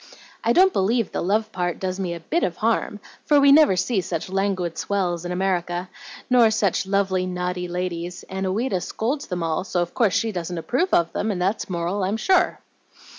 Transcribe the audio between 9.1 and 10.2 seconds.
them all, so of course